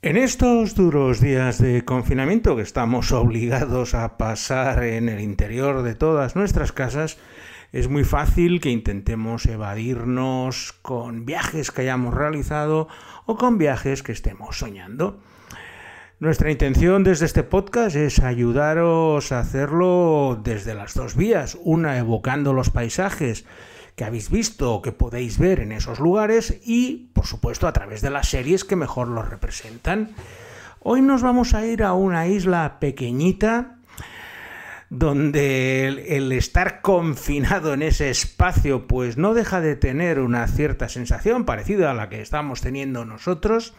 [0.00, 5.96] En estos duros días de confinamiento que estamos obligados a pasar en el interior de
[5.96, 7.18] todas nuestras casas,
[7.72, 12.86] es muy fácil que intentemos evadirnos con viajes que hayamos realizado
[13.26, 15.18] o con viajes que estemos soñando.
[16.20, 22.52] Nuestra intención desde este podcast es ayudaros a hacerlo desde las dos vías, una evocando
[22.52, 23.46] los paisajes
[23.98, 28.00] que habéis visto o que podéis ver en esos lugares y, por supuesto, a través
[28.00, 30.14] de las series que mejor los representan.
[30.78, 33.74] Hoy nos vamos a ir a una isla pequeñita
[34.88, 41.44] donde el, estar confinado en ese espacio pues no deja de tener una cierta sensación
[41.44, 43.74] parecida a la que estamos teniendo nosotros.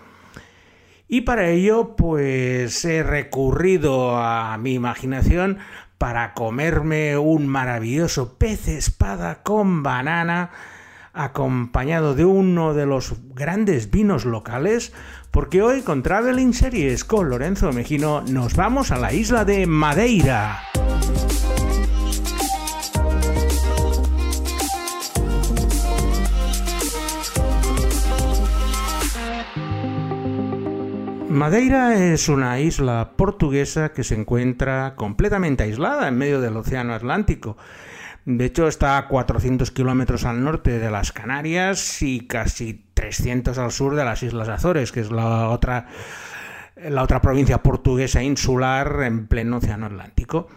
[1.07, 5.59] Y para ello pues he recurrido a mi imaginación
[5.99, 10.49] para comerme un maravilloso pez espada con banana
[11.13, 14.93] acompañado de uno de los grandes vinos locales,
[15.29, 20.61] porque hoy con Traveling Series con Lorenzo Mejino nos vamos a la isla de Madeira.
[31.29, 37.55] Madeira es una isla portuguesa que se encuentra completamente aislada en medio del Océano Atlántico.
[38.25, 43.71] De hecho, está a 400 kilómetros al norte de las Canarias y casi 300 al
[43.71, 45.85] sur de las Islas Azores, que es la otra,
[46.75, 50.47] la otra provincia portuguesa insular en pleno Océano Atlántico.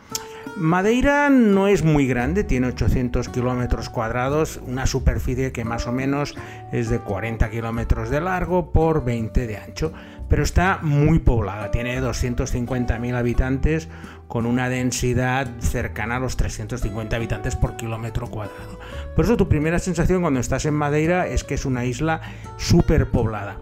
[0.57, 6.35] Madeira no es muy grande, tiene 800 kilómetros cuadrados, una superficie que más o menos
[6.73, 9.93] es de 40 kilómetros de largo por 20 de ancho,
[10.29, 13.89] pero está muy poblada, tiene 250.000 habitantes
[14.29, 18.79] con una densidad cercana a los 350 habitantes por kilómetro cuadrado.
[19.17, 22.21] Por eso tu primera sensación cuando estás en Madeira es que es una isla
[22.57, 23.57] súper poblada.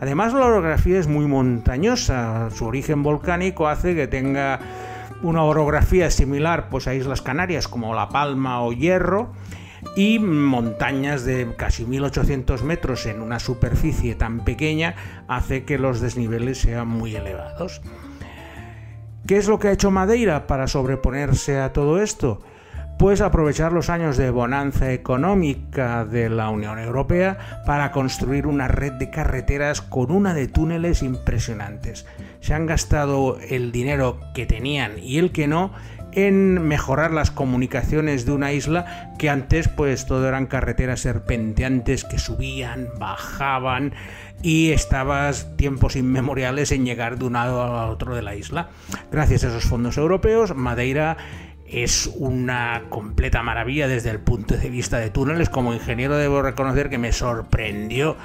[0.00, 4.58] Además la orografía es muy montañosa, su origen volcánico hace que tenga
[5.22, 9.32] una orografía similar pues, a Islas Canarias como La Palma o Hierro
[9.96, 14.94] y montañas de casi 1800 metros en una superficie tan pequeña
[15.28, 17.82] hace que los desniveles sean muy elevados.
[19.26, 22.40] ¿Qué es lo que ha hecho Madeira para sobreponerse a todo esto?
[22.98, 28.92] Pues aprovechar los años de bonanza económica de la Unión Europea para construir una red
[28.92, 32.06] de carreteras con una de túneles impresionantes.
[32.40, 35.72] Se han gastado el dinero que tenían y el que no
[36.12, 42.18] en mejorar las comunicaciones de una isla que antes pues todo eran carreteras serpenteantes que
[42.18, 43.94] subían, bajaban
[44.42, 48.68] y estabas tiempos inmemoriales en llegar de un lado a otro de la isla.
[49.10, 51.16] Gracias a esos fondos europeos, Madeira
[51.72, 55.48] es una completa maravilla desde el punto de vista de túneles.
[55.48, 58.16] Como ingeniero debo reconocer que me sorprendió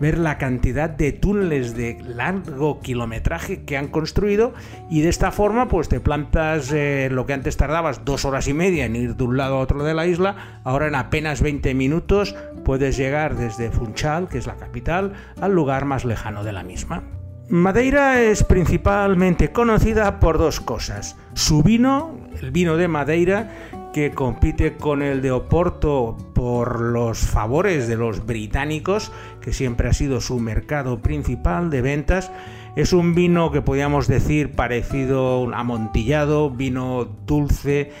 [0.00, 4.52] ver la cantidad de túneles de largo kilometraje que han construido
[4.90, 8.52] y de esta forma pues te plantas eh, lo que antes tardabas dos horas y
[8.52, 11.74] media en ir de un lado a otro de la isla, ahora en apenas 20
[11.74, 12.34] minutos
[12.64, 17.04] puedes llegar desde Funchal, que es la capital, al lugar más lejano de la misma.
[17.48, 21.16] Madeira es principalmente conocida por dos cosas.
[21.34, 23.50] Su vino, el vino de Madeira,
[23.92, 29.92] que compite con el de Oporto por los favores de los británicos, que siempre ha
[29.92, 32.32] sido su mercado principal de ventas.
[32.74, 37.92] Es un vino que podríamos decir parecido a amontillado, vino dulce,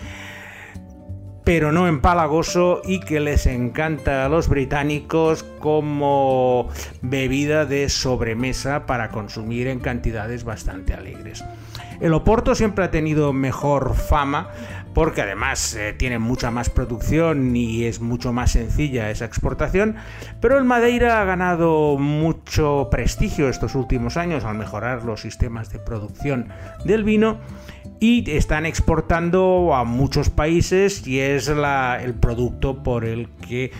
[1.46, 6.68] pero no empalagoso y que les encanta a los británicos como
[7.02, 11.44] bebida de sobremesa para consumir en cantidades bastante alegres.
[12.00, 14.50] El Oporto siempre ha tenido mejor fama
[14.92, 19.94] porque además eh, tiene mucha más producción y es mucho más sencilla esa exportación,
[20.40, 25.78] pero el Madeira ha ganado mucho prestigio estos últimos años al mejorar los sistemas de
[25.78, 26.48] producción
[26.84, 27.38] del vino
[28.00, 33.72] y están exportando a muchos países y es el producto por el que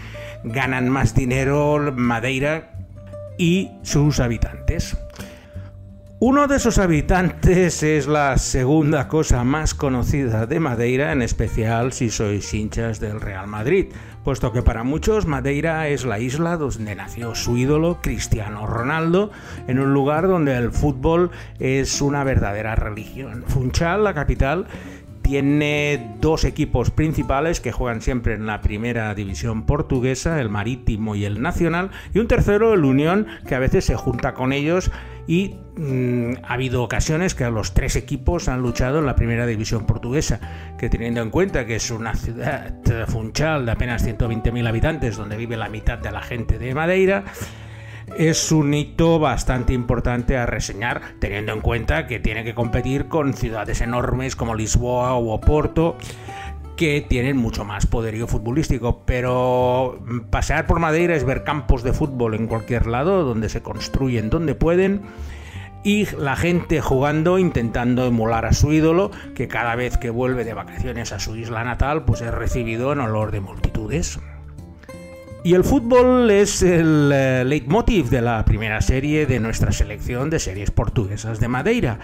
[0.45, 2.73] ganan más dinero Madeira
[3.39, 4.97] y sus habitantes.
[6.19, 12.09] Uno de sus habitantes es la segunda cosa más conocida de Madeira, en especial si
[12.09, 13.89] sois hinchas del Real Madrid,
[14.27, 19.31] puesto que para muchos Madeira es la isla donde nació su ídolo Cristiano Ronaldo,
[19.69, 21.31] en un lugar donde el fútbol
[21.61, 23.45] es una verdadera religión.
[23.47, 24.67] Funchal, la capital,
[25.27, 31.25] tiene dos equipos principales que juegan siempre en la primera división portuguesa, el Marítimo y
[31.25, 34.93] el Nacional, y un tercero, el Unión, que a veces se junta con ellos
[35.27, 39.85] y mm, ha habido ocasiones que los tres equipos han luchado en la primera división
[39.85, 40.39] portuguesa,
[40.79, 42.75] que teniendo en cuenta que es una ciudad
[43.09, 47.25] funchal de apenas 120.000 habitantes, donde vive la mitad de la gente de Madeira,
[48.17, 53.35] es un hito bastante importante a reseñar, teniendo en cuenta que tiene que competir con
[53.35, 55.97] ciudades enormes como Lisboa o Oporto
[56.77, 59.99] que tienen mucho más poderío futbolístico, pero
[60.31, 64.55] pasear por Madeira es ver campos de fútbol en cualquier lado, donde se construyen donde
[64.55, 65.01] pueden,
[65.83, 70.53] y la gente jugando intentando emular a su ídolo, que cada vez que vuelve de
[70.53, 74.21] vacaciones a su isla natal, pues es recibido en olor de multitudes.
[75.47, 80.41] Y el fútbol es el eh, leitmotiv de la primera serie de nuestra selección de
[80.41, 82.01] series portuguesas de Madeira,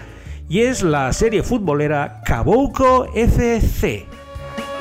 [0.47, 4.05] y es la serie futbolera Cabouco FC.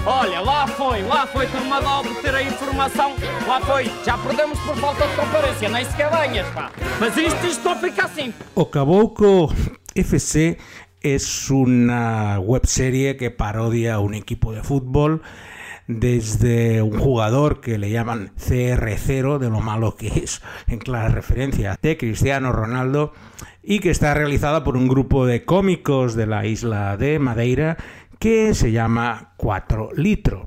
[0.06, 3.10] Olha, lá foi, lá foi turma de obter a informação.
[3.48, 6.70] Lá foi, já perdemos por falta de transparência, nem sequer ganhas, pá.
[7.00, 8.32] Mas isto, isto fica assim.
[8.54, 9.52] O Cabouco
[9.96, 10.56] FC
[11.00, 15.20] es una webserie que parodia a un equipo de fútbol
[15.87, 21.79] desde un jugador que le llaman CR0, de lo malo que es, en clara referencia
[21.81, 23.12] de Cristiano Ronaldo,
[23.62, 27.76] y que está realizada por un grupo de cómicos de la isla de Madeira
[28.19, 30.46] que se llama 4 Litro.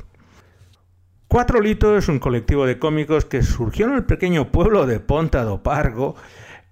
[1.28, 5.44] 4 Litro es un colectivo de cómicos que surgió en el pequeño pueblo de Ponta
[5.44, 6.16] do Pargo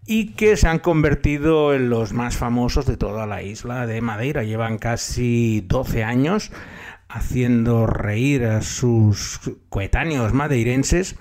[0.06, 4.44] y que se han convertido en los más famosos de toda la isla de Madeira.
[4.44, 6.52] Llevan casi 12 años
[7.14, 9.40] haciendo reír a sus
[9.70, 11.16] coetáneos madeirenses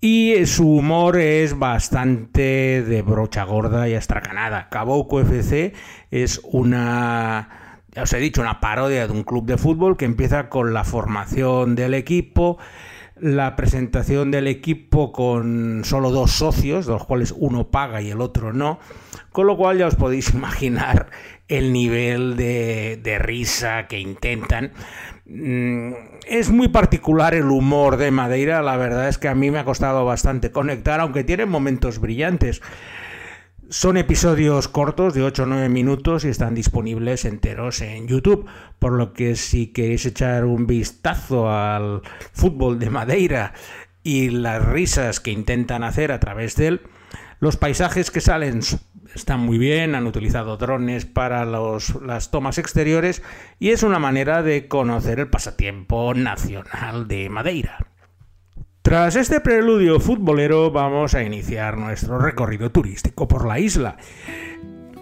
[0.00, 4.70] y su humor es bastante de brocha gorda y astracanada.
[4.70, 5.74] Cabouco FC
[6.10, 10.48] es una, ya os he dicho, una parodia de un club de fútbol que empieza
[10.48, 12.58] con la formación del equipo,
[13.16, 18.20] la presentación del equipo con solo dos socios, de los cuales uno paga y el
[18.20, 18.80] otro no,
[19.32, 21.08] con lo cual ya os podéis imaginar
[21.48, 24.72] el nivel de, risa que intentan.
[25.26, 25.92] Mm,
[26.26, 29.64] es muy particular el humor de Madeira, la verdad es que a mí me ha
[29.64, 32.62] costado bastante conectar, aunque tiene momentos brillantes.
[33.74, 38.46] Son episodios cortos de 8 o 9 minutos y están disponibles enteros en YouTube,
[38.78, 43.52] por lo que si queréis echar un vistazo al fútbol de Madeira
[44.04, 46.82] y las risas que intentan hacer a través de él,
[47.40, 48.60] los paisajes que salen
[49.12, 53.24] están muy bien, han utilizado drones para las tomas exteriores
[53.58, 57.93] y es una manera de conocer el pasatiempo nacional de Madeira.
[58.84, 63.96] Tras este preludio futbolero vamos a iniciar nuestro recorrido turístico por la isla.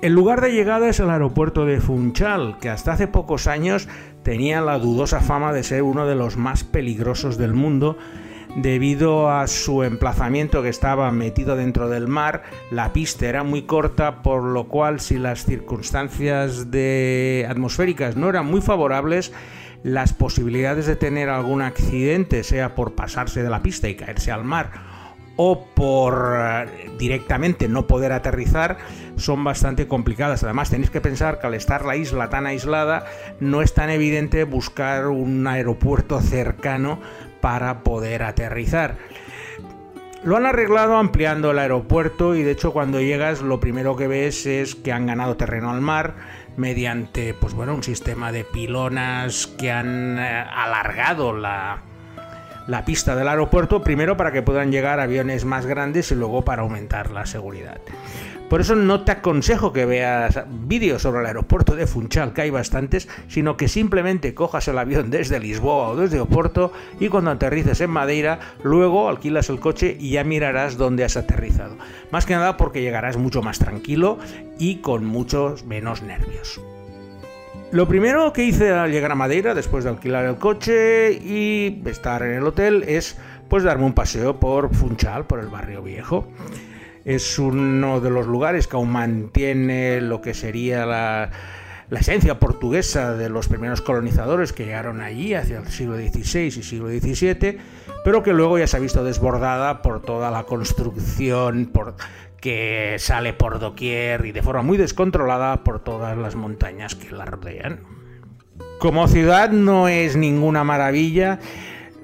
[0.03, 3.89] El lugar de llegada es el aeropuerto de Funchal, que hasta hace pocos años
[4.23, 7.99] tenía la dudosa fama de ser uno de los más peligrosos del mundo
[8.55, 14.23] debido a su emplazamiento que estaba metido dentro del mar, la pista era muy corta,
[14.23, 19.33] por lo cual si las circunstancias de atmosféricas no eran muy favorables,
[19.83, 24.45] las posibilidades de tener algún accidente, sea por pasarse de la pista y caerse al
[24.45, 24.71] mar,
[25.37, 28.79] o por eh, directamente no poder aterrizar
[29.17, 30.45] son bastante complicadas.
[30.45, 33.05] Además, tenéis que pensar que al estar la isla tan aislada,
[33.41, 37.01] no es tan evidente buscar un aeropuerto cercano
[37.41, 38.97] para poder aterrizar.
[40.23, 44.47] Lo han arreglado ampliando el aeropuerto y de hecho cuando llegas lo primero que ves
[44.47, 46.15] es que han ganado terreno al mar
[46.57, 51.83] mediante pues bueno, un sistema de pilonas que han eh, alargado la,
[52.67, 56.63] la pista del aeropuerto, primero para que puedan llegar aviones más grandes y luego para
[56.63, 57.81] aumentar la seguridad.
[58.53, 62.51] Por eso no te aconsejo que veas vídeos sobre el aeropuerto de Funchal, que hay
[62.51, 67.81] bastantes, sino que simplemente cojas el avión desde Lisboa o desde Oporto y cuando aterrices
[67.81, 71.79] en Madeira, luego alquilas el coche y ya mirarás dónde has aterrizado.
[72.11, 74.19] Más que nada porque llegarás mucho más tranquilo
[74.59, 76.61] y con muchos menos nervios.
[77.71, 82.23] Lo primero que hice al llegar a Madeira, después de alquilar el coche y estar
[82.23, 83.17] en el hotel, es
[83.49, 86.29] pues darme un paseo por Funchal, por el barrio viejo.
[87.05, 91.31] Es uno de los lugares que aún mantiene lo que sería la,
[91.91, 96.89] esencia portuguesa de los primeros colonizadores que llegaron allí hacia el siglo XVI y siglo
[96.89, 97.59] XVII,
[98.05, 101.97] pero que luego ya se ha visto desbordada por toda la construcción por,
[102.41, 107.25] que sale por doquier y de forma muy descontrolada por todas las montañas que la
[107.25, 107.81] rodean.
[108.79, 111.39] Como ciudad no es ninguna maravilla,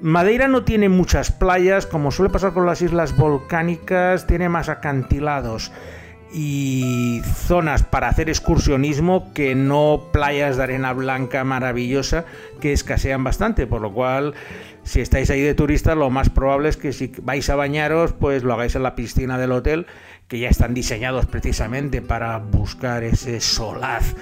[0.01, 5.71] Madeira no tiene muchas playas, como suele pasar con las islas volcánicas, tiene más acantilados
[6.31, 12.25] y zonas para hacer excursionismo que no playas de arena blanca maravillosa
[12.61, 14.35] que escasean bastante, por lo cual
[14.83, 18.43] si estáis ahí de turistas lo más probable es que si vais a bañaros pues
[18.43, 19.87] lo hagáis en la piscina del hotel
[20.27, 24.15] que ya están diseñados precisamente para buscar ese solaz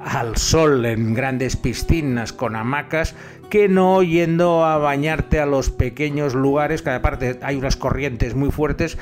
[0.00, 3.14] al sol en grandes piscinas con hamacas
[3.50, 8.50] que no yendo a bañarte a los pequeños lugares, que aparte hay unas corrientes muy
[8.50, 8.98] fuertes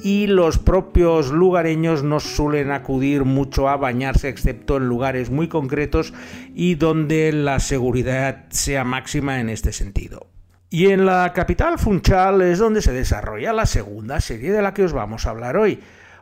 [0.00, 6.14] y los propios lugareños no suelen acudir mucho a bañarse excepto en lugares muy concretos
[6.54, 10.28] y donde la seguridad sea máxima en este sentido.
[10.70, 14.84] Y en la capital Funchal es donde se desarrolla la segunda serie de la que
[14.84, 15.80] os vamos a hablar hoy,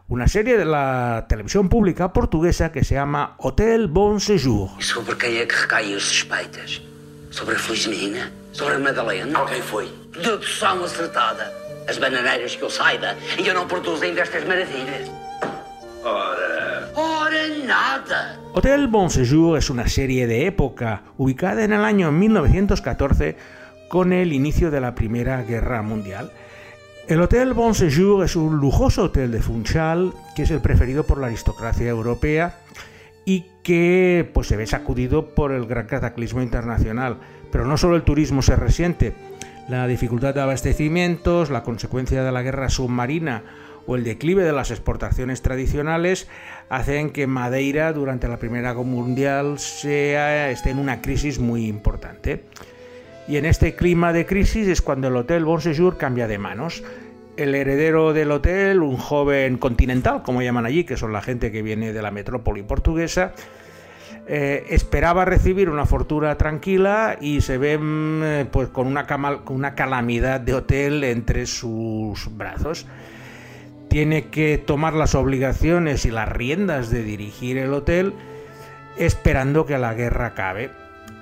[0.08, 4.70] una serie de la televisión pública portuguesa que se llama Hotel Bon Séjour.
[4.78, 6.80] E sobre quem é que recaem as suspeitas?
[7.30, 8.30] Sobre a Felizmina?
[8.52, 9.44] Sobre a Madalena?
[9.46, 9.90] Quem foi?
[10.14, 11.52] Dedução acertada.
[11.88, 15.10] As bananeiras que eu saiba ainda não produzem destas maravilhas.
[16.04, 16.92] Ora.
[16.94, 18.38] Ora, nada!
[18.54, 23.36] Hotel Bon Séjour es una serie de época ubicada en el año 1914
[23.88, 26.30] con el inicio de la Primera Guerra Mundial.
[27.08, 31.18] El Hotel Bon Séjour es un lujoso hotel de Funchal que es el preferido por
[31.18, 32.58] la aristocracia europea
[33.24, 37.18] y que pues, se ve sacudido por el gran cataclismo internacional.
[37.52, 39.14] Pero no solo el turismo se resiente,
[39.68, 43.44] la dificultad de abastecimientos, la consecuencia de la guerra submarina
[43.86, 46.26] o el declive de las exportaciones tradicionales
[46.70, 52.46] hacen que Madeira durante la Primera Guerra Mundial sea, esté en una crisis muy importante.
[53.28, 56.84] Y en este clima de crisis es cuando el Hotel Bon Séjour cambia de manos.
[57.36, 61.62] El heredero del hotel, un joven continental, como llaman allí, que son la gente que
[61.62, 63.32] viene de la metrópoli portuguesa,
[64.28, 69.56] eh, esperaba recibir una fortuna tranquila y se ve mm, eh, pues, una, cama- con
[69.56, 72.86] una calamidad de hotel entre sus brazos.
[73.88, 78.14] Tiene que tomar las obligaciones y las riendas de dirigir el hotel
[78.96, 80.70] esperando que la guerra acabe.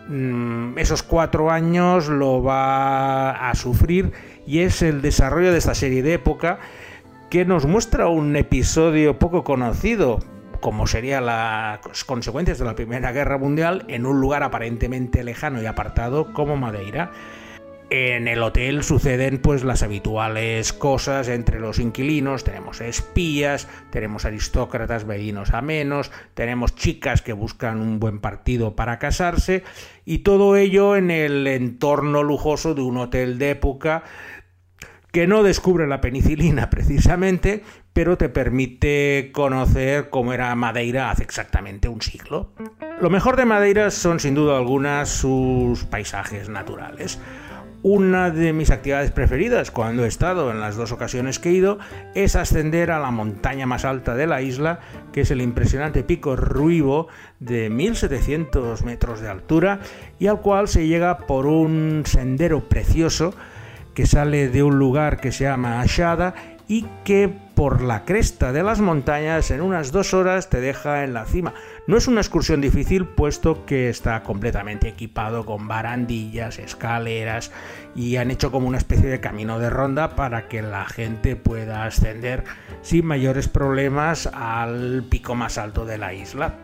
[0.09, 4.13] Mm, esos cuatro años lo va a sufrir
[4.47, 6.59] y es el desarrollo de esta serie de época
[7.31, 10.21] que nos muestra un episodio poco conocido,
[10.61, 15.67] como serían las consecuencias de la Primera Guerra Mundial, en un lugar aparentemente lejano y
[15.67, 17.11] apartado como Madeira.
[17.91, 25.07] En el hotel suceden pues las habituales cosas entre los inquilinos, tenemos espías, tenemos aristócratas
[25.07, 29.65] vecinos amenos, tenemos chicas que buscan un buen partido para casarse
[30.05, 34.03] y todo ello en el entorno lujoso de un hotel de época
[35.13, 37.63] que no descubre la penicilina precisamente,
[37.93, 42.51] pero te permite conocer cómo era Madeira hace exactamente un siglo.
[43.01, 47.21] Lo mejor de Madeira son sin duda algunas sus paisajes naturales.
[47.85, 51.79] Una de mis actividades preferidas cuando he estado en las dos ocasiones que he ido
[52.15, 54.81] es ascender a la montaña más alta de la isla,
[55.13, 57.09] que es el impresionante pico Ruivo
[57.41, 59.81] de 1700 metros de altura
[60.19, 63.35] y al cual se llega por un sendero precioso
[63.93, 66.35] que sale de un lugar que se llama Ashada
[66.67, 71.15] y que por la cresta de las montañas en unas dos horas te deja en
[71.15, 71.55] la cima.
[71.87, 77.53] No es una excursión difícil puesto que está completamente equipado con barandillas, escaleras
[77.95, 81.85] y han hecho como una especie de camino de ronda para que la gente pueda
[81.85, 82.45] ascender
[82.83, 86.57] sin mayores problemas al pico más alto de la isla.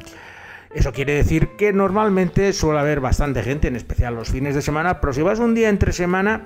[0.73, 5.01] Eso quiere decir que normalmente suele haber bastante gente, en especial los fines de semana,
[5.01, 6.43] pero si vas un día entre semana,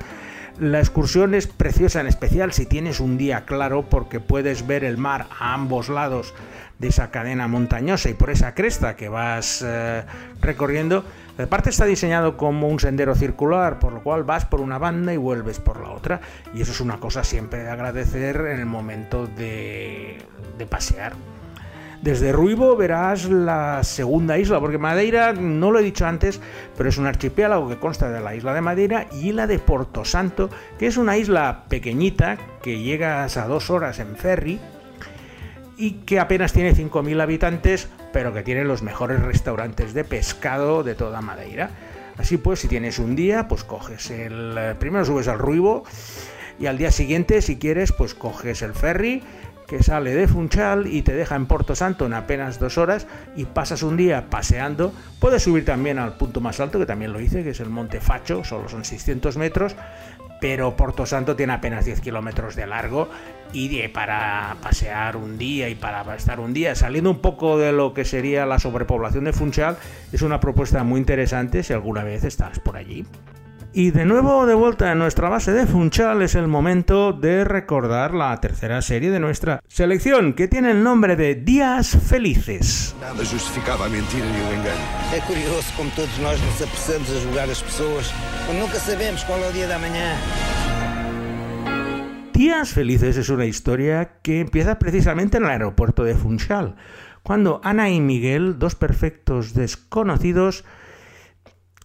[0.59, 4.99] la excursión es preciosa, en especial si tienes un día claro, porque puedes ver el
[4.99, 6.35] mar a ambos lados
[6.79, 10.05] de esa cadena montañosa y por esa cresta que vas eh,
[10.41, 11.05] recorriendo.
[11.37, 15.13] La parte está diseñado como un sendero circular, por lo cual vas por una banda
[15.13, 16.21] y vuelves por la otra.
[16.55, 20.19] Y eso es una cosa siempre de agradecer en el momento de,
[20.57, 21.15] de pasear.
[22.05, 26.39] Desde Ruivo verás la segunda isla, porque Madeira, no lo he dicho antes,
[26.77, 30.05] pero es un archipiélago que consta de la isla de Madeira y la de Porto
[30.05, 34.61] Santo, que es una isla pequeñita que llegas a dos horas en ferry
[35.79, 40.95] y que apenas tiene 5.000 habitantes, pero que tiene los mejores restaurantes de pescado de
[40.95, 41.71] toda Madeira.
[42.19, 44.77] Así pues, si tienes un día, pues coges el...
[44.79, 45.85] Primero subes al Ruivo
[46.59, 49.23] y al día siguiente, si quieres, pues coges el ferry
[49.67, 53.45] que sale de Funchal y te deja en Porto Santo en apenas dos horas y
[53.45, 54.93] pasas un día paseando.
[55.21, 58.01] Puedes subir también al punto más alto, que también lo hice, que es el Monte
[58.01, 59.75] Facho, solo son 600 metros,
[60.41, 63.09] pero Porto Santo tiene apenas 10 kilómetros de largo
[63.53, 67.95] y para pasear un día y para estar un día, saliendo un poco de lo
[67.95, 69.79] que sería la sobrepoblación de Funchal,
[70.13, 73.07] es una propuesta muy interesante si alguna vez estás por allí.
[73.77, 78.15] Y de nuevo, de vuelta a nuestra base de Funchal, es el momento de recordar
[78.15, 82.95] la tercera serie de nuestra selección, que tiene el nombre de Días Felices.
[83.01, 84.79] Nada justificava a mentira e o engano.
[85.11, 88.15] É curioso como todos nós nos apressamos a julgar as pessoas
[88.47, 90.15] quando nunca sabemos qual é o dia da manhã.
[92.33, 96.77] Días Felices es una historia que empieza precisamente en el aeropuerto de Funchal,
[97.25, 100.63] cuando Ana y Miguel, dos perfectos desconocidos,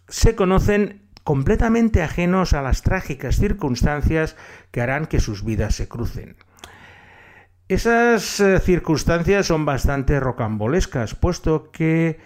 [0.07, 4.35] se conocen completamente ajenos a las trágicas circunstancias
[4.71, 6.37] que harán que sus vidas se crucen.
[7.67, 12.17] Esas eh, circunstancias son bastante rocambolescas, puesto que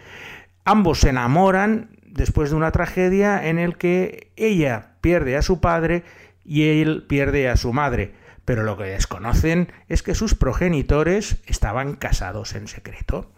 [0.63, 6.05] ambos se enamoran después de una tragedia en el que ella pierde a su padre
[6.45, 8.13] y él pierde a su madre.
[8.45, 13.29] Pero lo que desconocen es que sus progenitores estaban casados en secreto.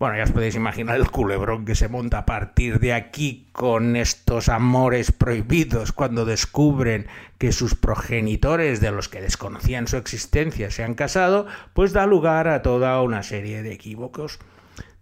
[0.00, 3.96] Bueno, ya os podéis imaginar el culebrón que se monta a partir de aquí con
[3.96, 10.84] estos amores prohibidos cuando descubren que sus progenitores, de los que desconocían su existencia, se
[10.84, 14.38] han casado, pues da lugar a toda una serie de equívocos.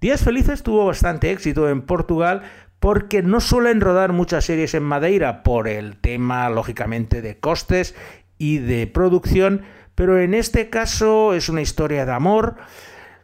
[0.01, 2.43] Días Felices tuvo bastante éxito en Portugal
[2.81, 7.95] porque no suelen rodar muchas series en Madeira por el tema, lógicamente, de costes
[8.37, 9.63] y de producción,
[9.95, 12.57] pero en este caso es una historia de amor.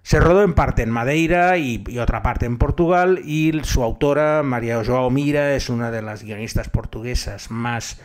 [0.04, 4.84] Se rodó en parte en Madeira y, otra parte en Portugal y su autora, María
[4.84, 7.98] Joao Mira, es una de las guionistas portuguesas más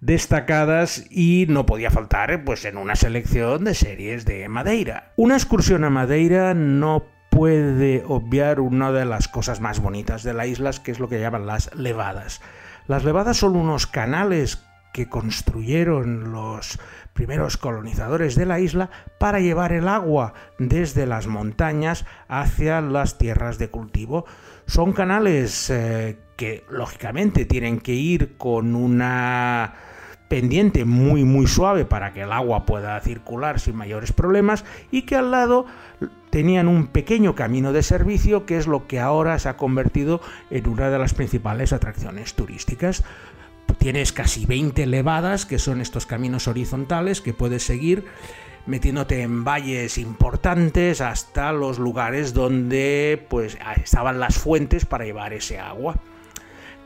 [0.00, 5.12] destacadas y no podía faltar pues en una selección de series de Madeira.
[5.14, 10.48] Una excursión a Madeira no puede obviar una de las cosas más bonitas de la
[10.48, 12.40] isla, que es lo que llaman las levadas.
[12.88, 16.78] Las levadas son unos canales que construyeron los
[17.14, 23.58] primeros colonizadores de la isla para llevar el agua desde las montañas hacia las tierras
[23.58, 24.24] de cultivo.
[24.66, 29.74] Son canales eh, que lógicamente tienen que ir con una
[30.28, 35.16] pendiente muy muy suave para que el agua pueda circular sin mayores problemas y que
[35.16, 35.66] al lado
[36.30, 40.20] tenían un pequeño camino de servicio que es lo que ahora se ha convertido
[40.50, 43.04] en una de las principales atracciones turísticas.
[43.84, 48.06] Tienes casi 20 levadas, que son estos caminos horizontales que puedes seguir
[48.64, 55.58] metiéndote en valles importantes hasta los lugares donde pues estaban las fuentes para llevar ese
[55.58, 55.98] agua.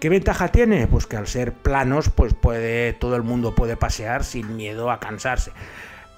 [0.00, 0.88] ¿Qué ventaja tiene?
[0.88, 4.98] Pues que al ser planos, pues puede, todo el mundo puede pasear sin miedo a
[4.98, 5.52] cansarse.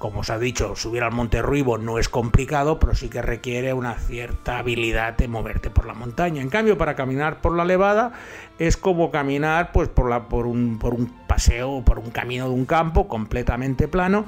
[0.01, 3.75] Como os ha dicho, subir al Monte Ruibo no es complicado, pero sí que requiere
[3.75, 6.41] una cierta habilidad de moverte por la montaña.
[6.41, 8.13] En cambio, para caminar por la levada
[8.59, 10.07] es como caminar pues, por,
[10.47, 14.25] un, por un paseo, por un camino de un campo completamente plano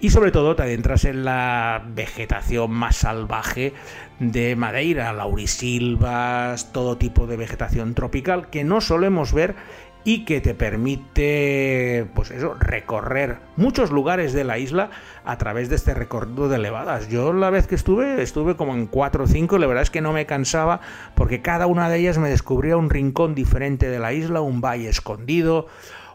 [0.00, 3.74] y sobre todo te adentras en la vegetación más salvaje
[4.18, 9.56] de Madeira, laurisilvas, todo tipo de vegetación tropical que no solemos ver
[10.04, 14.90] y que te permite pues eso, recorrer muchos lugares de la isla
[15.24, 17.08] a través de este recorrido de elevadas.
[17.08, 20.00] Yo la vez que estuve, estuve como en 4 o 5, la verdad es que
[20.00, 20.80] no me cansaba
[21.14, 24.88] porque cada una de ellas me descubría un rincón diferente de la isla, un valle
[24.88, 25.66] escondido,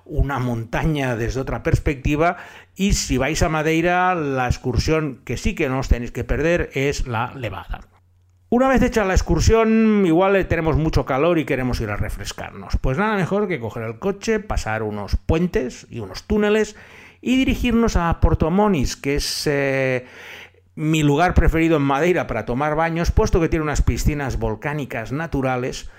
[0.05, 2.37] una montaña desde otra perspectiva
[2.75, 6.69] y si vais a Madeira la excursión que sí que no os tenéis que perder
[6.73, 7.96] es la levada.
[8.49, 12.77] Una vez hecha la excursión, igual tenemos mucho calor y queremos ir a refrescarnos.
[12.79, 16.77] Pues nada mejor que coger el coche, pasar unos puentes y unos túneles
[17.19, 20.05] y dirigirnos a Porto Monis, que es eh,
[20.75, 25.89] mi lugar preferido en Madeira para tomar baños, puesto que tiene unas piscinas volcánicas naturales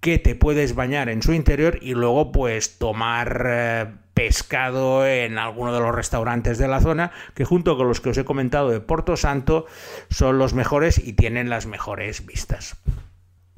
[0.00, 3.86] que te puedes bañar en su interior y luego pues tomar eh,
[4.18, 8.18] pescado en alguno de los restaurantes de la zona que junto con los que os
[8.18, 9.66] he comentado de Porto Santo
[10.10, 12.74] son los mejores y tienen las mejores vistas.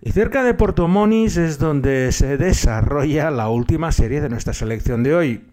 [0.03, 5.03] Y cerca de Porto Monis es donde se desarrolla la última serie de nuestra selección
[5.03, 5.46] de hoy.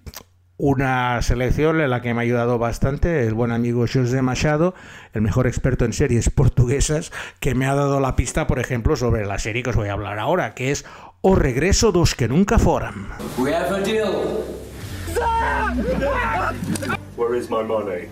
[0.58, 4.76] Una selección en la que me ha ayudado bastante el buen amigo José Machado,
[5.13, 9.26] el mejor experto en series portuguesas, que me ha dado la pista, por ejemplo, sobre
[9.26, 10.84] la serie que os voy a hablar ahora, que es
[11.22, 13.08] O Regreso dos que nunca foran.
[13.38, 14.67] We have a deal.
[17.15, 18.10] Where is my money?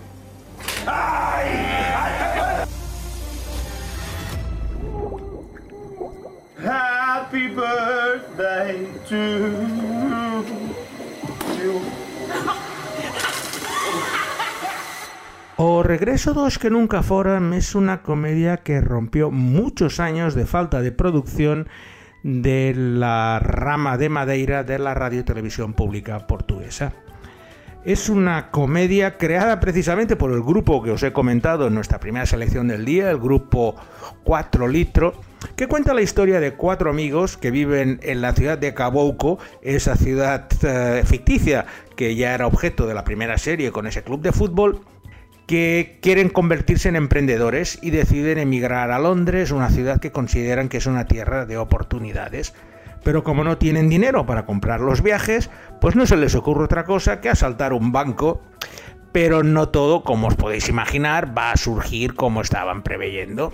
[6.58, 9.96] Happy birthday to.
[15.58, 20.82] O Regreso dos que nunca foran es una comedia que rompió muchos años de falta
[20.82, 21.68] de producción
[22.26, 26.92] de la rama de Madeira de la radio y televisión pública portuguesa.
[27.84, 32.26] Es una comedia creada precisamente por el grupo que os he comentado en nuestra primera
[32.26, 33.76] selección del día, el grupo
[34.24, 35.12] 4 Litro,
[35.54, 39.94] que cuenta la historia de cuatro amigos que viven en la ciudad de Cabouco, esa
[39.94, 44.32] ciudad eh, ficticia que ya era objeto de la primera serie con ese club de
[44.32, 44.80] fútbol,
[45.46, 50.78] que quieren convertirse en emprendedores y deciden emigrar a Londres, una ciudad que consideran que
[50.78, 52.52] es una tierra de oportunidades
[53.06, 55.48] pero como no tienen dinero para comprar los viajes,
[55.80, 58.42] pues no se les ocurre otra cosa que asaltar un banco.
[59.12, 63.52] Pero no todo, como os podéis imaginar, va a surgir como estaban preveyendo.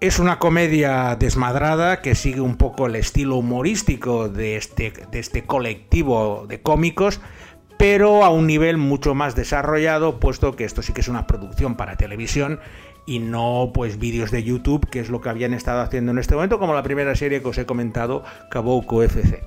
[0.00, 5.44] Es una comedia desmadrada que sigue un poco el estilo humorístico de este, de este
[5.44, 7.22] colectivo de cómicos,
[7.78, 11.76] pero a un nivel mucho más desarrollado, puesto que esto sí que es una producción
[11.76, 12.60] para televisión
[13.06, 16.34] y no pues vídeos de YouTube, que es lo que habían estado haciendo en este
[16.34, 19.42] momento, como la primera serie que os he comentado, Cabouco FC.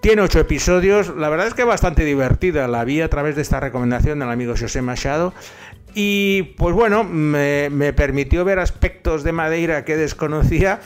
[0.00, 3.58] Tiene ocho episodios, la verdad es que bastante divertida, la vi a través de esta
[3.60, 5.32] recomendación del amigo José Machado
[5.94, 10.80] y pues bueno, me, me, permitió ver aspectos de Madeira que desconocía.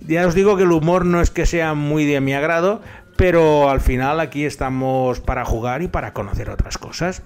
[0.00, 2.80] Ya os digo que el humor no es que sea muy de mi agrado,
[3.16, 7.22] pero al final aquí estamos para jugar y para conocer otras cosas.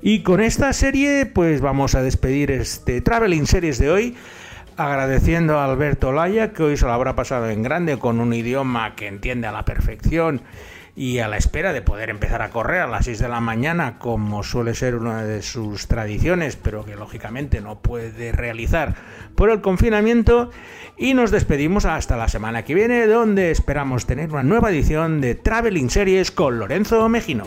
[0.00, 4.16] Y con esta serie pues vamos a despedir este Traveling Series de hoy
[4.76, 8.96] agradeciendo a Alberto Laya que hoy se lo habrá pasado en grande con un idioma
[8.96, 10.42] que entiende a la perfección
[10.94, 13.98] y a la espera de poder empezar a correr a las 6 de la mañana
[13.98, 18.94] como suele ser una de sus tradiciones pero que lógicamente no puede realizar
[19.34, 20.50] por el confinamiento
[20.98, 25.34] y nos despedimos hasta la semana que viene donde esperamos tener una nueva edición de
[25.34, 27.44] Traveling Series con Lorenzo Mejino.